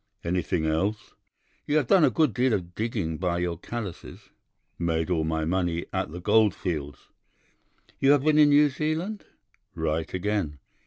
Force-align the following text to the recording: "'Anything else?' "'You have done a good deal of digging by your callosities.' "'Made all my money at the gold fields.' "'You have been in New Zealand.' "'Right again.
"'Anything 0.23 0.65
else?' 0.65 1.13
"'You 1.67 1.77
have 1.77 1.85
done 1.85 2.03
a 2.03 2.09
good 2.09 2.33
deal 2.33 2.53
of 2.53 2.73
digging 2.73 3.19
by 3.19 3.37
your 3.37 3.55
callosities.' 3.55 4.29
"'Made 4.79 5.11
all 5.11 5.23
my 5.23 5.45
money 5.45 5.85
at 5.93 6.09
the 6.11 6.19
gold 6.19 6.55
fields.' 6.55 7.09
"'You 7.99 8.11
have 8.13 8.23
been 8.23 8.39
in 8.39 8.49
New 8.49 8.69
Zealand.' 8.69 9.25
"'Right 9.75 10.11
again. 10.11 10.57